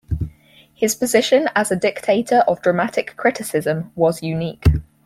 [0.73, 4.63] His position as dictator of dramatic criticism was unique.